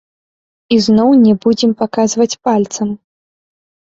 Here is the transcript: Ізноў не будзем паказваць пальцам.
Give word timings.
Ізноў 0.77 1.09
не 1.27 1.33
будзем 1.45 1.71
паказваць 1.85 2.29
пальцам. 2.49 2.87